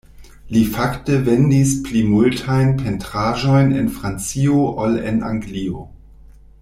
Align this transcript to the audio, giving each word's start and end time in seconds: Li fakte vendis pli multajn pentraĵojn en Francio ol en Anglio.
Li 0.53 0.61
fakte 0.75 1.17
vendis 1.27 1.73
pli 1.87 2.01
multajn 2.13 2.73
pentraĵojn 2.79 3.71
en 3.83 3.93
Francio 3.99 4.65
ol 4.87 4.97
en 5.13 5.21
Anglio. 5.29 5.85